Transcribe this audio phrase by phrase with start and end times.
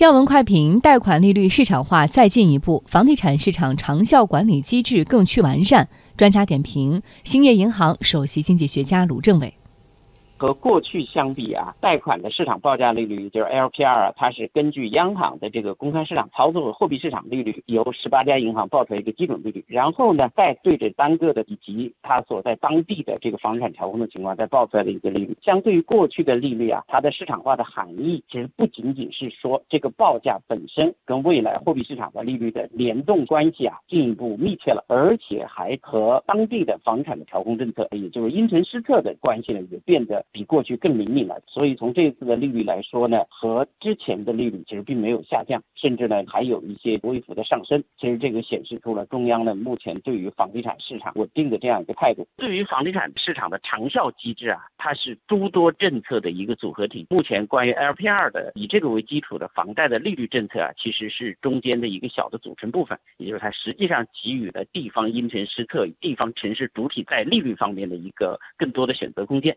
[0.00, 5.90] 要闻快评：贷款利率市场化再进一步，房地产市场长效管理机制更趋完善。
[6.16, 9.59] 专家点评：兴业银行首席经济学家卢正伟。
[10.40, 25.36] 和过去相比啊，贷款的市场报价利率就是 LPR，啊它是根据央行的这个公开市场操作货币市场利率，由十八家银行报出来一个基准利率，然后呢，再对着单个的以及它所在当地的这个房产调控的情况再报出来的一个利率。
[25.42, 40.24] 相对于过去的利率啊，它的市场化的含义其实不仅仅是说这个报价本身跟未来货币市场的利率的联动关系啊进一步密切了，而且还和当地的房产的调控政策，也就是因城施策的关系呢，也变得。
[40.32, 47.82] 比过去更灵敏了，所以从这次的利率来说呢，和之前的利率其实并没有下降，甚至呢还有一些微幅的上升。
[47.98, 52.26] 其实这个显示出了中央呢目前对于房地产市场稳定的这样一个态度。
[52.36, 57.06] 对于房地产市场的长效机制啊，它是诸多政策的一个组合体。
[57.10, 69.56] 目前关于 LPR 的以这个为基础的房贷的利率政策啊，其实是中间的一个小的组成部分，也就是它实际上给予了地方因城施策、地方城市主体在利率方面的一个更多的选择空间。